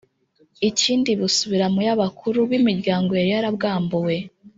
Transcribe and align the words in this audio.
ikindi 0.69 1.11
busubira 1.19 1.65
mu 1.73 1.79
y'abakuru 1.87 2.39
b' 2.49 2.55
imiryango 2.59 3.11
yari 3.19 3.29
yarabwambuwe 3.35 4.15